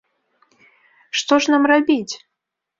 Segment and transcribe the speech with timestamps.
[1.19, 2.13] Што ж нам рабіць?